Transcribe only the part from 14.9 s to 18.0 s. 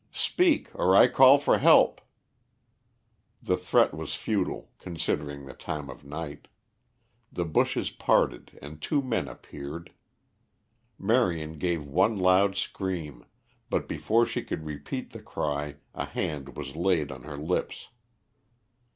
the cry a hand was laid on her lips.